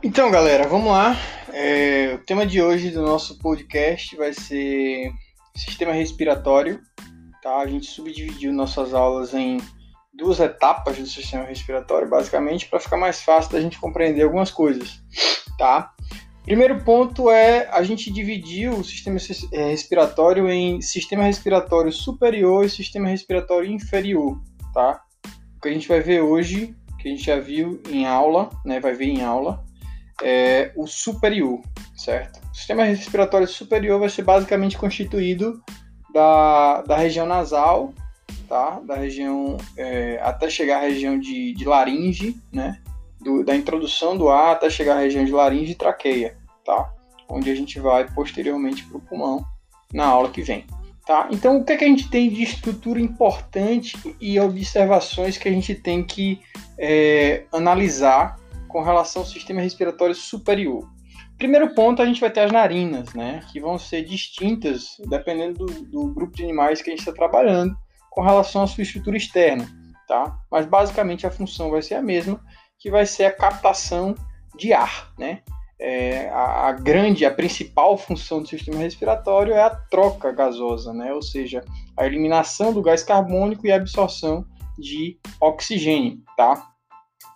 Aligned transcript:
Então, 0.00 0.30
galera, 0.30 0.68
vamos 0.68 0.92
lá. 0.92 1.16
É, 1.52 2.14
o 2.14 2.18
tema 2.24 2.46
de 2.46 2.62
hoje 2.62 2.90
do 2.90 3.02
nosso 3.02 3.36
podcast 3.40 4.14
vai 4.16 4.32
ser 4.32 5.10
sistema 5.56 5.92
respiratório. 5.92 6.80
Tá? 7.42 7.58
A 7.58 7.66
gente 7.66 7.86
subdividiu 7.86 8.52
nossas 8.52 8.94
aulas 8.94 9.34
em 9.34 9.58
duas 10.14 10.38
etapas 10.38 10.96
do 10.98 11.06
sistema 11.06 11.42
respiratório, 11.42 12.08
basicamente, 12.08 12.68
para 12.68 12.78
ficar 12.78 12.96
mais 12.96 13.22
fácil 13.22 13.50
da 13.50 13.60
gente 13.60 13.80
compreender 13.80 14.22
algumas 14.22 14.52
coisas. 14.52 15.02
Tá? 15.58 15.92
Primeiro 16.44 16.84
ponto 16.84 17.28
é 17.28 17.68
a 17.72 17.82
gente 17.82 18.12
dividiu 18.12 18.74
o 18.74 18.84
sistema 18.84 19.18
é, 19.52 19.70
respiratório 19.70 20.48
em 20.48 20.80
sistema 20.80 21.24
respiratório 21.24 21.90
superior 21.90 22.64
e 22.64 22.70
sistema 22.70 23.08
respiratório 23.08 23.68
inferior. 23.68 24.40
Tá? 24.72 25.02
O 25.56 25.60
que 25.60 25.68
a 25.68 25.72
gente 25.72 25.88
vai 25.88 26.00
ver 26.00 26.22
hoje, 26.22 26.72
que 27.00 27.08
a 27.08 27.10
gente 27.10 27.24
já 27.24 27.40
viu 27.40 27.82
em 27.90 28.06
aula, 28.06 28.48
né, 28.64 28.78
vai 28.78 28.94
ver 28.94 29.06
em 29.06 29.24
aula, 29.24 29.66
é 30.22 30.72
o 30.76 30.86
superior, 30.86 31.60
certo? 31.96 32.40
O 32.52 32.54
sistema 32.56 32.84
respiratório 32.84 33.46
superior 33.46 34.00
vai 34.00 34.08
ser 34.08 34.22
basicamente 34.22 34.76
constituído 34.76 35.62
da, 36.12 36.82
da 36.82 36.96
região 36.96 37.26
nasal, 37.26 37.92
tá? 38.48 38.80
Da 38.80 38.96
região 38.96 39.56
é, 39.76 40.20
até 40.22 40.50
chegar 40.50 40.78
à 40.78 40.80
região 40.80 41.18
de, 41.18 41.54
de 41.54 41.64
laringe, 41.64 42.36
né? 42.52 42.80
Do, 43.20 43.44
da 43.44 43.54
introdução 43.54 44.16
do 44.16 44.28
ar 44.28 44.52
até 44.52 44.70
chegar 44.70 44.96
à 44.96 45.00
região 45.00 45.24
de 45.24 45.32
laringe 45.32 45.72
e 45.72 45.76
traqueia, 45.76 46.36
tá? 46.64 46.92
Onde 47.28 47.50
a 47.50 47.54
gente 47.54 47.78
vai 47.78 48.08
posteriormente 48.12 48.84
para 48.84 48.96
o 48.96 49.00
pulmão 49.00 49.44
na 49.92 50.06
aula 50.06 50.30
que 50.30 50.42
vem. 50.42 50.66
Tá? 51.06 51.26
Então, 51.30 51.56
o 51.56 51.64
que, 51.64 51.72
é 51.72 51.76
que 51.78 51.84
a 51.84 51.88
gente 51.88 52.10
tem 52.10 52.28
de 52.28 52.42
estrutura 52.42 53.00
importante 53.00 53.96
e 54.20 54.38
observações 54.38 55.38
que 55.38 55.48
a 55.48 55.50
gente 55.50 55.74
tem 55.74 56.04
que 56.04 56.38
é, 56.78 57.44
analisar 57.50 58.38
com 58.68 58.82
relação 58.82 59.22
ao 59.22 59.28
sistema 59.28 59.60
respiratório 59.60 60.14
superior? 60.14 60.88
Primeiro 61.36 61.74
ponto, 61.74 62.02
a 62.02 62.06
gente 62.06 62.20
vai 62.20 62.30
ter 62.30 62.40
as 62.40 62.52
narinas, 62.52 63.14
né, 63.14 63.40
que 63.52 63.60
vão 63.60 63.78
ser 63.78 64.04
distintas 64.04 64.96
dependendo 65.08 65.66
do, 65.66 65.82
do 65.84 66.14
grupo 66.14 66.36
de 66.36 66.44
animais 66.44 66.82
que 66.82 66.90
a 66.90 66.92
gente 66.92 67.00
está 67.00 67.12
trabalhando 67.12 67.76
com 68.10 68.22
relação 68.22 68.62
à 68.62 68.66
sua 68.66 68.82
estrutura 68.82 69.16
externa, 69.16 69.68
tá? 70.06 70.36
Mas 70.50 70.66
basicamente 70.66 71.26
a 71.26 71.30
função 71.30 71.70
vai 71.70 71.82
ser 71.82 71.94
a 71.94 72.02
mesma, 72.02 72.40
que 72.78 72.90
vai 72.90 73.06
ser 73.06 73.24
a 73.24 73.32
captação 73.32 74.14
de 74.56 74.72
ar, 74.72 75.12
né? 75.16 75.42
é, 75.78 76.28
a, 76.30 76.68
a, 76.68 76.72
grande, 76.72 77.24
a 77.24 77.30
principal 77.30 77.96
função 77.96 78.42
do 78.42 78.48
sistema 78.48 78.78
respiratório 78.78 79.54
é 79.54 79.62
a 79.62 79.70
troca 79.70 80.32
gasosa, 80.32 80.92
né? 80.92 81.12
ou 81.12 81.22
seja, 81.22 81.64
a 81.96 82.04
eliminação 82.04 82.72
do 82.72 82.82
gás 82.82 83.02
carbônico 83.02 83.66
e 83.66 83.72
a 83.72 83.76
absorção 83.76 84.44
de 84.76 85.18
oxigênio. 85.40 86.20
Tá? 86.36 86.70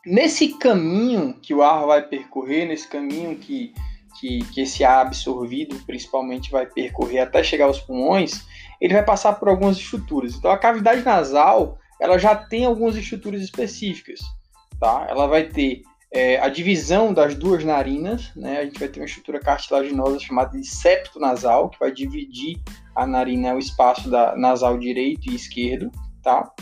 Nesse 0.05 0.49
caminho 0.59 1.35
que 1.41 1.55
o 1.55 1.63
ar 1.63 1.87
vai 1.87 2.03
percorrer, 2.03 2.67
nesse 2.67 2.89
caminho 2.89 3.37
que, 3.37 3.73
que, 4.19 4.41
que 4.53 4.61
esse 4.63 4.83
ar 4.83 5.07
absorvido 5.07 5.77
principalmente 5.87 6.51
vai 6.51 6.67
percorrer 6.67 7.21
até 7.21 7.43
chegar 7.43 7.67
aos 7.67 7.81
pulmões, 7.81 8.45
ele 8.81 8.95
vai 8.95 9.05
passar 9.05 9.35
por 9.35 9.49
algumas 9.49 9.77
estruturas. 9.77 10.35
Então 10.35 10.51
a 10.51 10.59
cavidade 10.59 11.03
nasal 11.03 11.79
ela 12.01 12.19
já 12.19 12.35
tem 12.35 12.65
algumas 12.65 12.97
estruturas 12.97 13.41
específicas. 13.41 14.19
Tá? 14.81 15.07
Ela 15.09 15.29
vai 15.29 15.45
ter 15.45 15.83
é, 16.13 16.39
a 16.41 16.49
divisão 16.49 17.15
das 17.15 17.37
duas 17.37 17.65
narinas, 17.65 18.33
né? 18.35 18.59
A 18.59 18.65
gente 18.65 18.79
vai 18.79 18.89
ter 18.89 19.01
uma 19.01 19.07
estrutura 19.07 19.39
cartilaginosa 19.39 20.19
chamada 20.19 20.59
de 20.59 20.67
septo 20.67 21.21
nasal, 21.21 21.71
que 21.71 21.79
vai 21.79 21.93
dividir 21.93 22.61
a 22.95 23.07
narina, 23.07 23.55
o 23.55 23.59
espaço 23.59 24.11
da 24.11 24.37
nasal 24.37 24.77
direito 24.79 25.31
e 25.31 25.35
esquerdo, 25.35 25.91
tá? 26.23 26.53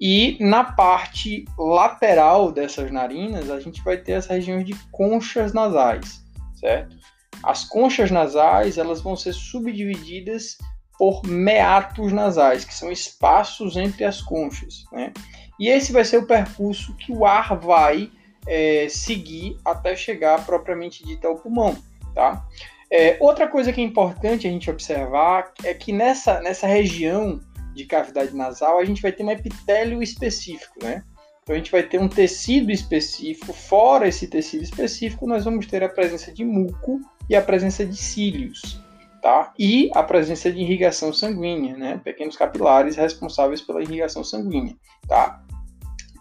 E 0.00 0.36
na 0.40 0.64
parte 0.64 1.44
lateral 1.58 2.50
dessas 2.50 2.90
narinas, 2.90 3.50
a 3.50 3.60
gente 3.60 3.82
vai 3.82 3.96
ter 3.96 4.14
as 4.14 4.26
regiões 4.26 4.64
de 4.64 4.74
conchas 4.90 5.52
nasais, 5.52 6.24
certo? 6.56 6.96
As 7.42 7.64
conchas 7.64 8.10
nasais, 8.10 8.78
elas 8.78 9.00
vão 9.00 9.16
ser 9.16 9.32
subdivididas 9.32 10.58
por 10.98 11.24
meatos 11.24 12.12
nasais, 12.12 12.64
que 12.64 12.74
são 12.74 12.90
espaços 12.90 13.76
entre 13.76 14.04
as 14.04 14.20
conchas, 14.20 14.84
né? 14.92 15.12
E 15.58 15.68
esse 15.68 15.92
vai 15.92 16.04
ser 16.04 16.18
o 16.18 16.26
percurso 16.26 16.96
que 16.96 17.12
o 17.12 17.24
ar 17.24 17.56
vai 17.58 18.10
é, 18.46 18.88
seguir 18.88 19.56
até 19.64 19.94
chegar 19.94 20.44
propriamente 20.44 21.04
dita 21.04 21.28
ao 21.28 21.36
pulmão, 21.36 21.76
tá? 22.14 22.44
É, 22.90 23.16
outra 23.20 23.48
coisa 23.48 23.72
que 23.72 23.80
é 23.80 23.84
importante 23.84 24.46
a 24.46 24.50
gente 24.50 24.70
observar 24.70 25.52
é 25.64 25.74
que 25.74 25.92
nessa, 25.92 26.40
nessa 26.40 26.66
região 26.66 27.40
de 27.74 27.84
cavidade 27.84 28.34
nasal 28.34 28.78
a 28.78 28.84
gente 28.84 29.02
vai 29.02 29.12
ter 29.12 29.24
um 29.24 29.30
epitélio 29.30 30.02
específico, 30.02 30.74
né? 30.82 31.02
Então 31.42 31.54
a 31.54 31.58
gente 31.58 31.70
vai 31.70 31.82
ter 31.82 32.00
um 32.00 32.08
tecido 32.08 32.70
específico, 32.70 33.52
fora 33.52 34.08
esse 34.08 34.26
tecido 34.26 34.62
específico, 34.62 35.26
nós 35.26 35.44
vamos 35.44 35.66
ter 35.66 35.82
a 35.82 35.88
presença 35.88 36.32
de 36.32 36.44
muco 36.44 37.00
e 37.28 37.36
a 37.36 37.42
presença 37.42 37.84
de 37.84 37.96
cílios, 37.96 38.80
tá? 39.20 39.52
E 39.58 39.90
a 39.94 40.02
presença 40.02 40.50
de 40.50 40.60
irrigação 40.60 41.12
sanguínea, 41.12 41.76
né? 41.76 42.00
Pequenos 42.02 42.36
capilares 42.36 42.96
responsáveis 42.96 43.60
pela 43.60 43.82
irrigação 43.82 44.24
sanguínea, 44.24 44.74
tá? 45.06 45.42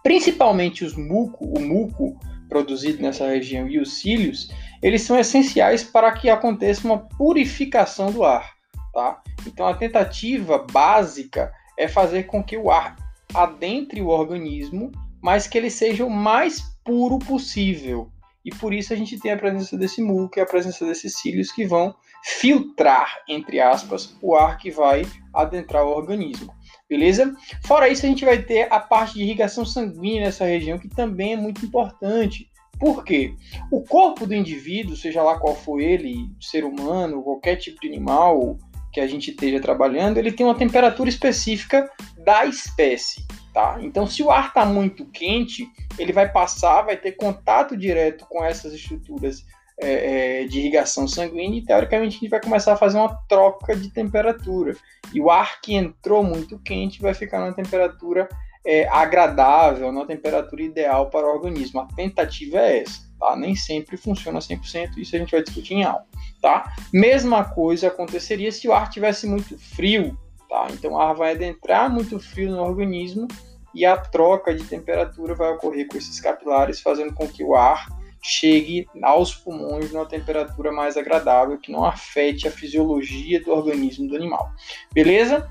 Principalmente 0.03 0.83
os 0.83 0.97
muco, 0.97 1.45
o 1.45 1.59
muco 1.61 2.19
produzido 2.49 3.01
nessa 3.01 3.25
região 3.25 3.67
e 3.67 3.79
os 3.79 3.95
cílios, 3.95 4.49
eles 4.81 5.01
são 5.01 5.17
essenciais 5.17 5.83
para 5.83 6.11
que 6.11 6.29
aconteça 6.29 6.85
uma 6.85 6.99
purificação 6.99 8.11
do 8.11 8.23
ar. 8.23 8.51
Tá? 8.93 9.23
Então 9.47 9.67
a 9.67 9.75
tentativa 9.75 10.65
básica 10.71 11.51
é 11.77 11.87
fazer 11.87 12.23
com 12.23 12.43
que 12.43 12.57
o 12.57 12.71
ar 12.71 12.95
adentre 13.33 14.01
o 14.01 14.07
organismo, 14.07 14.91
mas 15.21 15.47
que 15.47 15.57
ele 15.57 15.69
seja 15.69 16.05
o 16.05 16.09
mais 16.09 16.61
puro 16.83 17.17
possível. 17.19 18.11
E 18.45 18.49
por 18.49 18.73
isso 18.73 18.93
a 18.93 18.95
gente 18.95 19.19
tem 19.19 19.31
a 19.31 19.37
presença 19.37 19.77
desse 19.77 20.01
muco 20.01 20.37
e 20.37 20.41
a 20.41 20.45
presença 20.45 20.85
desses 20.85 21.17
cílios 21.17 21.51
que 21.51 21.65
vão 21.65 21.95
filtrar, 22.23 23.23
entre 23.27 23.59
aspas, 23.59 24.15
o 24.21 24.35
ar 24.35 24.57
que 24.57 24.69
vai 24.69 25.05
adentrar 25.33 25.85
o 25.85 25.95
organismo 25.95 26.53
beleza? 26.93 27.35
Fora 27.65 27.89
isso, 27.89 28.05
a 28.05 28.09
gente 28.09 28.23
vai 28.23 28.41
ter 28.41 28.71
a 28.71 28.79
parte 28.79 29.15
de 29.15 29.23
irrigação 29.23 29.65
sanguínea 29.65 30.25
nessa 30.25 30.45
região, 30.45 30.77
que 30.77 30.87
também 30.87 31.33
é 31.33 31.37
muito 31.37 31.65
importante. 31.65 32.49
Por 32.79 33.03
quê? 33.03 33.33
O 33.71 33.81
corpo 33.81 34.27
do 34.27 34.35
indivíduo, 34.35 34.95
seja 34.95 35.23
lá 35.23 35.39
qual 35.39 35.55
for 35.55 35.79
ele, 35.79 36.29
ser 36.39 36.63
humano, 36.63 37.23
qualquer 37.23 37.55
tipo 37.55 37.81
de 37.81 37.87
animal 37.87 38.57
que 38.93 38.99
a 38.99 39.07
gente 39.07 39.31
esteja 39.31 39.59
trabalhando, 39.59 40.17
ele 40.17 40.31
tem 40.31 40.45
uma 40.45 40.55
temperatura 40.55 41.09
específica 41.09 41.89
da 42.19 42.45
espécie, 42.45 43.25
tá? 43.53 43.77
Então, 43.81 44.05
se 44.05 44.21
o 44.21 44.29
ar 44.29 44.49
está 44.49 44.65
muito 44.65 45.05
quente, 45.07 45.67
ele 45.97 46.13
vai 46.13 46.31
passar, 46.31 46.83
vai 46.83 46.95
ter 46.95 47.13
contato 47.13 47.75
direto 47.75 48.25
com 48.29 48.43
essas 48.43 48.71
estruturas 48.71 49.43
é, 49.81 50.41
é, 50.41 50.45
de 50.45 50.59
irrigação 50.59 51.07
sanguínea 51.07 51.59
e 51.59 51.65
teoricamente 51.65 52.17
a 52.17 52.19
gente 52.19 52.29
vai 52.29 52.39
começar 52.39 52.73
a 52.73 52.77
fazer 52.77 52.99
uma 52.99 53.15
troca 53.27 53.75
de 53.75 53.91
temperatura. 53.91 54.75
E 55.11 55.19
o 55.19 55.31
ar 55.31 55.59
que 55.59 55.73
entrou 55.73 56.23
muito 56.23 56.59
quente 56.59 57.01
vai 57.01 57.15
ficar 57.15 57.39
numa 57.39 57.53
temperatura 57.53 58.29
é, 58.63 58.87
agradável, 58.87 59.91
numa 59.91 60.05
temperatura 60.05 60.61
ideal 60.61 61.09
para 61.09 61.25
o 61.25 61.33
organismo. 61.33 61.81
A 61.81 61.87
tentativa 61.87 62.59
é 62.59 62.83
essa, 62.83 63.01
tá? 63.23 63.35
Nem 63.37 63.55
sempre 63.55 63.95
funciona 63.95 64.39
100%, 64.39 64.97
isso 64.97 65.15
a 65.15 65.19
gente 65.19 65.31
vai 65.31 65.41
discutir 65.41 65.75
em 65.75 65.83
aula, 65.85 66.05
tá? 66.41 66.73
Mesma 66.91 67.45
coisa 67.45 67.87
aconteceria 67.87 68.51
se 68.51 68.67
o 68.67 68.73
ar 68.73 68.89
tivesse 68.89 69.25
muito 69.25 69.57
frio, 69.57 70.17
tá? 70.49 70.67
Então 70.71 70.91
o 70.91 70.99
ar 70.99 71.15
vai 71.15 71.31
adentrar 71.31 71.89
muito 71.89 72.19
frio 72.19 72.51
no 72.51 72.61
organismo 72.61 73.27
e 73.73 73.85
a 73.85 73.95
troca 73.95 74.53
de 74.53 74.65
temperatura 74.65 75.33
vai 75.33 75.51
ocorrer 75.53 75.87
com 75.87 75.97
esses 75.97 76.19
capilares, 76.19 76.81
fazendo 76.81 77.13
com 77.13 77.27
que 77.27 77.43
o 77.43 77.55
ar 77.55 77.87
chegue 78.21 78.87
aos 79.01 79.33
pulmões 79.33 79.91
numa 79.91 80.05
temperatura 80.05 80.71
mais 80.71 80.97
agradável, 80.97 81.57
que 81.57 81.71
não 81.71 81.85
afete 81.85 82.47
a 82.47 82.51
fisiologia 82.51 83.41
do 83.41 83.51
organismo 83.51 84.07
do 84.07 84.15
animal. 84.15 84.51
Beleza? 84.93 85.49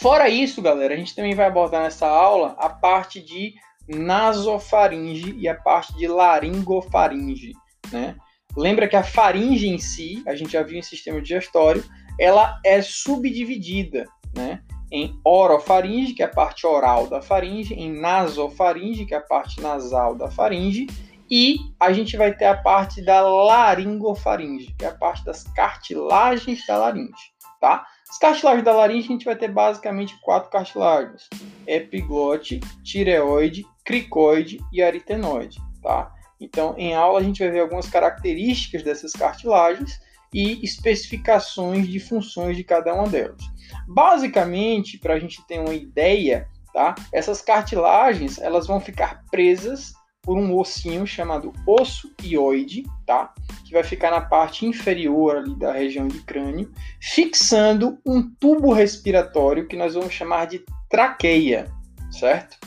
Fora 0.00 0.28
isso, 0.28 0.62
galera, 0.62 0.94
a 0.94 0.96
gente 0.96 1.14
também 1.14 1.34
vai 1.34 1.46
abordar 1.46 1.82
nessa 1.82 2.06
aula 2.06 2.54
a 2.58 2.68
parte 2.68 3.20
de 3.20 3.54
nasofaringe 3.90 5.34
e 5.38 5.48
a 5.48 5.54
parte 5.54 5.96
de 5.96 6.06
laringofaringe, 6.06 7.52
né? 7.92 8.16
Lembra 8.56 8.88
que 8.88 8.96
a 8.96 9.02
faringe 9.02 9.68
em 9.68 9.78
si, 9.78 10.22
a 10.26 10.34
gente 10.34 10.52
já 10.52 10.62
viu 10.62 10.78
em 10.78 10.82
sistema 10.82 11.20
digestório, 11.20 11.84
ela 12.18 12.58
é 12.64 12.82
subdividida, 12.82 14.06
né? 14.34 14.62
Em 14.92 15.18
orofaringe, 15.24 16.14
que 16.14 16.22
é 16.22 16.26
a 16.26 16.30
parte 16.30 16.66
oral 16.66 17.06
da 17.06 17.22
faringe, 17.22 17.74
em 17.74 17.92
nasofaringe, 17.92 19.06
que 19.06 19.14
é 19.14 19.18
a 19.18 19.22
parte 19.22 19.60
nasal 19.60 20.16
da 20.16 20.30
faringe, 20.30 20.88
e 21.30 21.58
a 21.78 21.92
gente 21.92 22.16
vai 22.16 22.34
ter 22.34 22.46
a 22.46 22.56
parte 22.56 23.00
da 23.00 23.20
laringofaringe, 23.20 24.74
que 24.76 24.84
é 24.84 24.88
a 24.88 24.94
parte 24.94 25.24
das 25.24 25.44
cartilagens 25.44 26.66
da 26.66 26.76
laringe, 26.76 27.32
tá? 27.60 27.86
As 28.10 28.18
cartilagens 28.18 28.64
da 28.64 28.72
laringe 28.72 29.06
a 29.06 29.12
gente 29.12 29.24
vai 29.24 29.36
ter 29.36 29.48
basicamente 29.48 30.18
quatro 30.20 30.50
cartilagens: 30.50 31.28
epiglote, 31.64 32.58
tireoide, 32.82 33.64
cricoide 33.84 34.58
e 34.72 34.82
aritenoide, 34.82 35.60
tá? 35.80 36.12
Então, 36.40 36.74
em 36.76 36.92
aula 36.92 37.20
a 37.20 37.22
gente 37.22 37.38
vai 37.38 37.52
ver 37.52 37.60
algumas 37.60 37.88
características 37.88 38.82
dessas 38.82 39.12
cartilagens 39.12 40.00
e 40.34 40.64
especificações 40.64 41.86
de 41.86 42.00
funções 42.00 42.56
de 42.56 42.64
cada 42.64 42.92
uma 42.94 43.08
delas. 43.08 43.42
Basicamente, 43.86 44.98
para 44.98 45.14
a 45.14 45.18
gente 45.18 45.46
ter 45.46 45.60
uma 45.60 45.74
ideia, 45.74 46.48
tá? 46.72 46.96
Essas 47.12 47.40
cartilagens 47.40 48.38
elas 48.38 48.66
vão 48.66 48.80
ficar 48.80 49.22
presas 49.30 49.92
por 50.22 50.36
um 50.36 50.56
ossinho 50.56 51.06
chamado 51.06 51.52
osso 51.66 52.12
ioide, 52.22 52.84
tá? 53.06 53.32
Que 53.64 53.72
vai 53.72 53.82
ficar 53.82 54.10
na 54.10 54.20
parte 54.20 54.66
inferior 54.66 55.36
ali 55.36 55.54
da 55.56 55.72
região 55.72 56.06
de 56.06 56.20
crânio, 56.20 56.70
fixando 57.00 57.98
um 58.04 58.22
tubo 58.22 58.72
respiratório 58.72 59.66
que 59.66 59.76
nós 59.76 59.94
vamos 59.94 60.12
chamar 60.12 60.46
de 60.46 60.62
traqueia, 60.88 61.70
certo? 62.10 62.58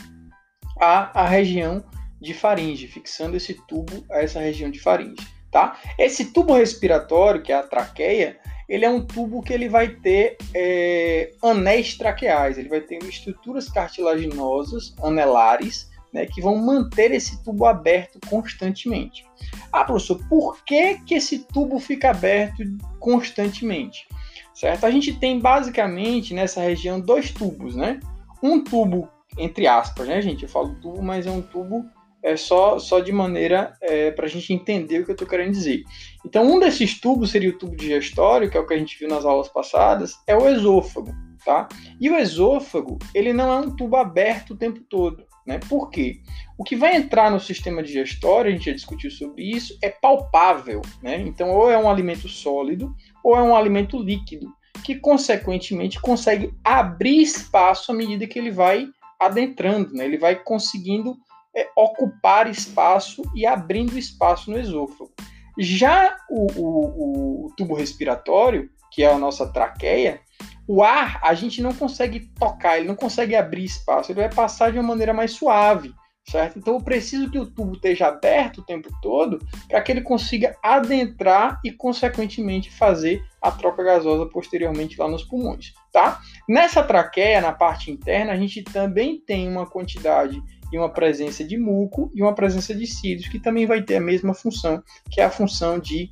A, 0.80 1.22
a 1.22 1.28
região 1.28 1.84
de 2.20 2.34
faringe, 2.34 2.88
fixando 2.88 3.36
esse 3.36 3.54
tubo 3.68 4.04
a 4.10 4.22
essa 4.22 4.40
região 4.40 4.70
de 4.70 4.80
faringe, 4.80 5.26
tá? 5.52 5.78
Esse 5.98 6.32
tubo 6.32 6.54
respiratório, 6.54 7.42
que 7.42 7.52
é 7.52 7.56
a 7.56 7.62
traqueia, 7.62 8.38
ele 8.68 8.84
é 8.84 8.88
um 8.88 9.04
tubo 9.04 9.42
que 9.42 9.52
ele 9.52 9.68
vai 9.68 9.88
ter 9.88 10.36
é, 10.54 11.30
anéis 11.42 11.96
traqueais, 11.96 12.56
ele 12.56 12.68
vai 12.68 12.80
ter 12.80 12.98
estruturas 13.04 13.68
cartilaginosas 13.68 14.94
anelares, 15.02 15.90
né, 16.14 16.26
que 16.26 16.40
vão 16.40 16.56
manter 16.56 17.10
esse 17.10 17.42
tubo 17.42 17.66
aberto 17.66 18.20
constantemente. 18.30 19.26
Ah, 19.72 19.84
professor, 19.84 20.24
por 20.28 20.64
que, 20.64 21.00
que 21.00 21.16
esse 21.16 21.40
tubo 21.40 21.80
fica 21.80 22.10
aberto 22.10 22.62
constantemente? 23.00 24.06
Certo? 24.54 24.86
A 24.86 24.90
gente 24.92 25.12
tem 25.12 25.40
basicamente 25.40 26.32
nessa 26.32 26.60
região 26.60 27.00
dois 27.00 27.32
tubos, 27.32 27.74
né? 27.74 27.98
Um 28.40 28.62
tubo, 28.62 29.08
entre 29.36 29.66
aspas, 29.66 30.06
né, 30.06 30.22
gente? 30.22 30.44
Eu 30.44 30.48
falo 30.48 30.76
tubo, 30.76 31.02
mas 31.02 31.26
é 31.26 31.30
um 31.30 31.42
tubo 31.42 31.84
é 32.22 32.36
só, 32.36 32.78
só 32.78 33.00
de 33.00 33.12
maneira 33.12 33.76
é, 33.82 34.10
para 34.10 34.24
a 34.24 34.28
gente 34.28 34.50
entender 34.50 35.00
o 35.00 35.04
que 35.04 35.10
eu 35.10 35.14
estou 35.14 35.28
querendo 35.28 35.50
dizer. 35.50 35.82
Então, 36.24 36.46
um 36.46 36.58
desses 36.58 36.98
tubos 36.98 37.30
seria 37.30 37.50
o 37.50 37.58
tubo 37.58 37.76
digestório, 37.76 38.48
que 38.48 38.56
é 38.56 38.60
o 38.60 38.66
que 38.66 38.72
a 38.72 38.78
gente 38.78 38.98
viu 38.98 39.08
nas 39.08 39.26
aulas 39.26 39.48
passadas, 39.48 40.14
é 40.26 40.34
o 40.34 40.48
esôfago, 40.48 41.14
tá? 41.44 41.68
E 42.00 42.10
o 42.10 42.16
esôfago, 42.16 42.98
ele 43.14 43.32
não 43.32 43.52
é 43.52 43.66
um 43.66 43.74
tubo 43.74 43.96
aberto 43.96 44.50
o 44.50 44.56
tempo 44.56 44.80
todo, 44.80 45.24
né? 45.46 45.58
Por 45.68 45.90
quê? 45.90 46.20
O 46.56 46.64
que 46.64 46.76
vai 46.76 46.96
entrar 46.96 47.30
no 47.30 47.40
sistema 47.40 47.82
digestório, 47.82 48.50
a 48.50 48.52
gente 48.52 48.66
já 48.66 48.72
discutiu 48.72 49.10
sobre 49.10 49.44
isso, 49.44 49.76
é 49.82 49.90
palpável, 49.90 50.80
né? 51.02 51.20
Então, 51.20 51.50
ou 51.50 51.70
é 51.70 51.78
um 51.78 51.90
alimento 51.90 52.28
sólido, 52.28 52.94
ou 53.22 53.36
é 53.36 53.42
um 53.42 53.54
alimento 53.54 53.98
líquido, 53.98 54.52
que 54.84 54.94
consequentemente 54.94 56.00
consegue 56.00 56.54
abrir 56.62 57.20
espaço 57.20 57.92
à 57.92 57.94
medida 57.94 58.26
que 58.26 58.38
ele 58.38 58.50
vai 58.50 58.88
adentrando, 59.20 59.92
né? 59.92 60.04
Ele 60.04 60.18
vai 60.18 60.36
conseguindo 60.36 61.16
é, 61.54 61.68
ocupar 61.76 62.50
espaço 62.50 63.22
e 63.34 63.46
abrindo 63.46 63.98
espaço 63.98 64.50
no 64.50 64.58
esôfago. 64.58 65.12
Já 65.58 66.16
o, 66.28 66.46
o, 66.60 67.46
o, 67.46 67.52
tubo 67.56 67.74
respiratório, 67.74 68.68
que 68.90 69.04
é 69.04 69.12
a 69.12 69.18
nossa 69.18 69.46
traqueia, 69.52 70.20
o 70.66 70.82
ar 70.82 71.20
a 71.22 71.34
gente 71.34 71.62
não 71.62 71.72
consegue 71.72 72.20
tocar, 72.38 72.78
ele 72.78 72.88
não 72.88 72.96
consegue 72.96 73.34
abrir 73.34 73.64
espaço, 73.64 74.10
ele 74.10 74.20
vai 74.20 74.32
passar 74.32 74.72
de 74.72 74.78
uma 74.78 74.88
maneira 74.88 75.12
mais 75.12 75.32
suave, 75.32 75.94
certo? 76.26 76.58
Então 76.58 76.74
eu 76.74 76.80
preciso 76.80 77.30
que 77.30 77.38
o 77.38 77.46
tubo 77.46 77.74
esteja 77.74 78.08
aberto 78.08 78.58
o 78.58 78.64
tempo 78.64 78.88
todo 79.02 79.38
para 79.68 79.80
que 79.82 79.92
ele 79.92 80.00
consiga 80.00 80.56
adentrar 80.62 81.60
e, 81.62 81.70
consequentemente, 81.70 82.70
fazer 82.70 83.22
a 83.42 83.50
troca 83.50 83.82
gasosa 83.82 84.26
posteriormente 84.26 84.98
lá 84.98 85.06
nos 85.08 85.24
pulmões, 85.24 85.72
tá? 85.92 86.20
Nessa 86.48 86.82
traqueia, 86.82 87.40
na 87.40 87.52
parte 87.52 87.90
interna, 87.90 88.32
a 88.32 88.36
gente 88.36 88.62
também 88.62 89.20
tem 89.20 89.48
uma 89.48 89.66
quantidade 89.66 90.42
e 90.72 90.78
uma 90.78 90.88
presença 90.88 91.44
de 91.44 91.58
muco 91.58 92.10
e 92.14 92.22
uma 92.22 92.34
presença 92.34 92.74
de 92.74 92.86
cílios, 92.86 93.28
que 93.28 93.38
também 93.38 93.66
vai 93.66 93.82
ter 93.82 93.96
a 93.96 94.00
mesma 94.00 94.34
função, 94.34 94.82
que 95.10 95.20
é 95.20 95.24
a 95.24 95.30
função 95.30 95.78
de 95.78 96.10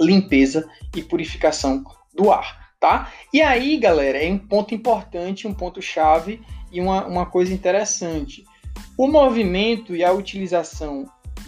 limpeza 0.00 0.68
e 0.94 1.02
purificação 1.02 1.82
do 2.14 2.30
ar, 2.30 2.57
tá? 2.80 3.12
E 3.32 3.42
aí, 3.42 3.76
galera, 3.76 4.22
é 4.22 4.30
um 4.30 4.38
ponto 4.38 4.74
importante, 4.74 5.46
um 5.46 5.54
ponto 5.54 5.82
chave 5.82 6.40
e 6.70 6.80
uma, 6.80 7.06
uma 7.06 7.26
coisa 7.26 7.52
interessante. 7.52 8.44
O 8.96 9.08
movimento 9.08 9.94
e 9.94 10.04
a 10.04 10.12
utilização 10.12 11.06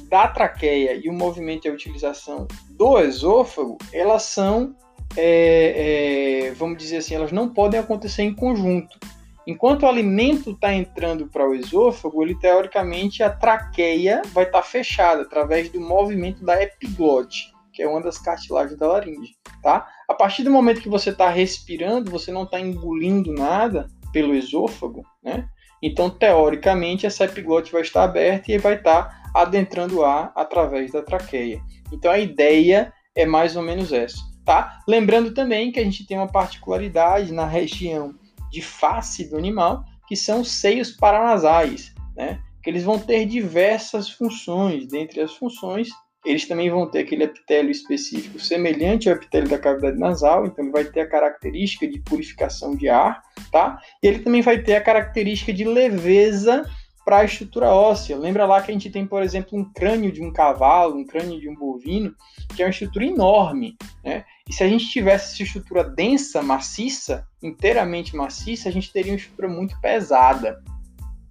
da 0.09 0.27
traqueia 0.29 0.94
e 0.94 1.09
o 1.09 1.12
movimento 1.12 1.67
e 1.67 1.71
a 1.71 1.73
utilização 1.73 2.47
do 2.71 2.99
esôfago, 2.99 3.79
elas 3.93 4.25
são, 4.25 4.75
é, 5.17 6.47
é, 6.47 6.53
vamos 6.53 6.79
dizer 6.79 6.99
assim, 6.99 7.15
elas 7.15 7.33
não 7.33 7.49
podem 7.49 7.79
acontecer 7.79 8.23
em 8.23 8.35
conjunto. 8.35 8.99
Enquanto 9.47 9.83
o 9.85 9.88
alimento 9.88 10.50
está 10.50 10.73
entrando 10.73 11.26
para 11.26 11.49
o 11.49 11.55
esôfago, 11.55 12.23
ele 12.23 12.35
teoricamente 12.38 13.23
a 13.23 13.31
traqueia 13.31 14.23
vai 14.33 14.44
estar 14.44 14.62
tá 14.62 14.65
fechada 14.65 15.23
através 15.23 15.69
do 15.71 15.81
movimento 15.81 16.44
da 16.44 16.61
epiglote, 16.62 17.53
que 17.73 17.83
é 17.83 17.88
uma 17.88 18.00
das 18.00 18.19
cartilagens 18.19 18.79
da 18.79 18.87
laringe, 18.87 19.35
tá? 19.62 19.88
A 20.11 20.15
partir 20.15 20.43
do 20.43 20.51
momento 20.51 20.81
que 20.81 20.89
você 20.89 21.11
está 21.11 21.31
respirando, 21.31 22.11
você 22.11 22.33
não 22.33 22.43
está 22.43 22.59
engolindo 22.59 23.33
nada 23.33 23.87
pelo 24.12 24.35
esôfago, 24.35 25.07
né? 25.23 25.49
Então, 25.81 26.11
teoricamente, 26.11 27.07
essa 27.07 27.27
epiglote 27.27 27.71
vai 27.71 27.83
estar 27.83 28.03
aberta 28.03 28.51
e 28.51 28.59
vai 28.59 28.75
estar 28.75 29.05
tá 29.05 29.31
adentrando 29.33 29.99
o 29.99 30.05
ar 30.05 30.33
através 30.35 30.91
da 30.91 31.01
traqueia. 31.01 31.62
Então, 31.93 32.11
a 32.11 32.19
ideia 32.19 32.93
é 33.15 33.25
mais 33.25 33.55
ou 33.55 33.62
menos 33.62 33.93
essa, 33.93 34.19
tá? 34.45 34.81
Lembrando 34.89 35.33
também 35.33 35.71
que 35.71 35.79
a 35.79 35.85
gente 35.85 36.05
tem 36.05 36.17
uma 36.17 36.27
particularidade 36.27 37.33
na 37.33 37.47
região 37.47 38.12
de 38.51 38.61
face 38.61 39.31
do 39.31 39.39
animal, 39.39 39.85
que 40.09 40.17
são 40.17 40.41
os 40.41 40.51
seios 40.51 40.91
paranasais, 40.91 41.95
né? 42.17 42.41
Que 42.65 42.69
eles 42.69 42.83
vão 42.83 42.99
ter 42.99 43.27
diversas 43.27 44.11
funções. 44.11 44.89
Dentre 44.89 45.21
as 45.21 45.37
funções, 45.37 45.89
eles 46.25 46.46
também 46.46 46.70
vão 46.70 46.87
ter 46.90 47.00
aquele 47.00 47.25
epitélio 47.25 47.70
específico 47.70 48.38
semelhante 48.38 49.08
ao 49.08 49.17
epitélio 49.17 49.49
da 49.49 49.58
cavidade 49.58 49.99
nasal, 49.99 50.46
então 50.46 50.64
ele 50.64 50.72
vai 50.72 50.84
ter 50.84 51.00
a 51.00 51.08
característica 51.08 51.87
de 51.88 51.99
purificação 52.00 52.76
de 52.76 52.88
ar, 52.88 53.22
tá? 53.50 53.81
E 54.02 54.06
ele 54.06 54.19
também 54.19 54.43
vai 54.43 54.58
ter 54.58 54.76
a 54.76 54.82
característica 54.82 55.52
de 55.52 55.64
leveza 55.64 56.64
para 57.05 57.19
a 57.19 57.25
estrutura 57.25 57.70
óssea. 57.70 58.19
Lembra 58.19 58.46
lá 58.46 58.61
que 58.61 58.70
a 58.70 58.75
gente 58.75 58.90
tem, 58.90 59.06
por 59.06 59.22
exemplo, 59.22 59.58
um 59.58 59.64
crânio 59.64 60.12
de 60.12 60.22
um 60.22 60.32
cavalo, 60.32 60.96
um 60.96 61.06
crânio 61.06 61.40
de 61.40 61.49
um 61.49 61.55
bovino, 61.55 62.14
que 62.55 62.62
é 62.62 62.66
uma 62.66 62.70
estrutura 62.70 63.05
enorme, 63.05 63.76
né? 64.05 64.25
E 64.49 64.52
se 64.52 64.62
a 64.62 64.69
gente 64.69 64.88
tivesse 64.88 65.34
essa 65.34 65.43
estrutura 65.43 65.84
densa, 65.84 66.43
maciça, 66.43 67.26
inteiramente 67.43 68.14
maciça, 68.14 68.69
a 68.69 68.73
gente 68.73 68.93
teria 68.93 69.12
uma 69.12 69.19
estrutura 69.19 69.49
muito 69.49 69.81
pesada. 69.81 70.62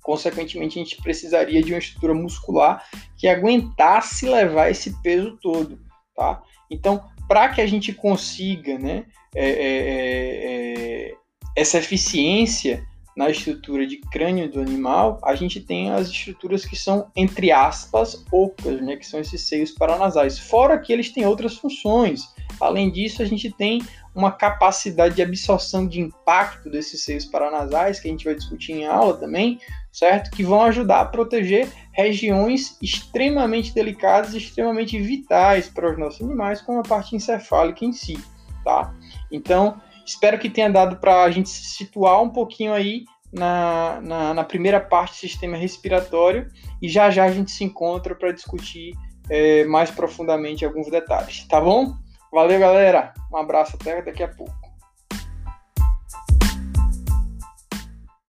Consequentemente, 0.02 0.80
a 0.80 0.84
gente 0.84 1.02
precisaria 1.02 1.62
de 1.62 1.74
uma 1.74 1.80
estrutura 1.80 2.14
muscular 2.14 2.84
que 3.18 3.28
aguentasse 3.28 4.28
levar 4.28 4.70
esse 4.70 4.94
peso 5.02 5.38
todo, 5.42 5.80
tá? 6.16 6.42
Então, 6.70 7.04
para 7.28 7.50
que 7.50 7.62
a 7.62 7.68
gente 7.68 7.94
consiga, 7.94 8.78
né, 8.78 9.06
é, 9.36 9.50
é, 9.50 9.52
é, 9.52 11.12
é 11.12 11.16
essa 11.56 11.78
eficiência 11.78 12.88
na 13.20 13.30
estrutura 13.30 13.86
de 13.86 13.98
crânio 13.98 14.50
do 14.50 14.62
animal, 14.62 15.20
a 15.24 15.36
gente 15.36 15.60
tem 15.60 15.92
as 15.92 16.08
estruturas 16.08 16.66
que 16.66 16.78
são, 16.78 17.12
entre 17.14 17.52
aspas, 17.52 18.24
ocas, 18.32 18.82
né, 18.82 18.96
que 18.96 19.06
são 19.06 19.20
esses 19.20 19.42
seios 19.42 19.72
paranasais. 19.72 20.40
Fora 20.40 20.80
que 20.80 20.94
eles 20.94 21.12
têm 21.12 21.26
outras 21.26 21.58
funções. 21.58 22.34
Além 22.60 22.92
disso, 22.92 23.22
a 23.22 23.26
gente 23.26 23.52
tem 23.52 23.82
uma 24.14 24.32
capacidade 24.32 25.16
de 25.16 25.22
absorção 25.22 25.88
de 25.88 26.02
impacto 26.02 26.70
desses 26.70 27.04
seios 27.04 27.26
paranasais, 27.26 28.00
que 28.00 28.08
a 28.08 28.12
gente 28.12 28.26
vai 28.26 28.36
discutir 28.36 28.74
em 28.74 28.86
aula 28.86 29.18
também, 29.18 29.60
certo? 29.92 30.32
Que 30.32 30.44
vão 30.44 30.64
ajudar 30.64 31.02
a 31.02 31.06
proteger 31.06 31.72
regiões 31.94 32.78
extremamente 32.82 33.74
delicadas, 33.74 34.34
extremamente 34.34 35.00
vitais 35.00 35.70
para 35.70 35.92
os 35.92 35.98
nossos 35.98 36.22
animais, 36.22 36.62
como 36.62 36.80
a 36.80 36.84
parte 36.84 37.16
encefálica 37.16 37.86
em 37.86 37.94
si, 37.94 38.18
tá? 38.64 38.94
Então, 39.32 39.80
Espero 40.10 40.40
que 40.40 40.50
tenha 40.50 40.72
dado 40.72 40.96
para 40.96 41.22
a 41.22 41.30
gente 41.30 41.50
se 41.50 41.66
situar 41.66 42.20
um 42.24 42.32
pouquinho 42.32 42.74
aí 42.74 43.06
na, 43.32 44.02
na, 44.02 44.34
na, 44.34 44.44
primeira 44.44 44.80
parte 44.80 45.12
do 45.12 45.18
sistema 45.18 45.56
respiratório 45.56 46.50
e 46.82 46.90
já 46.90 47.12
já 47.12 47.26
a 47.26 47.32
gente 47.32 47.52
se 47.52 47.64
encontra 47.64 48.16
para 48.16 48.32
discutir 48.32 48.96
é, 49.30 49.66
mais 49.66 49.92
profundamente 49.92 50.66
alguns 50.66 50.90
detalhes, 50.90 51.46
tá 51.48 51.62
bom? 51.62 51.94
Valeu, 52.32 52.60
galera. 52.60 53.14
Um 53.32 53.38
abraço 53.38 53.76
até 53.80 54.02
daqui 54.02 54.24
a 54.24 54.28
pouco. 54.28 54.59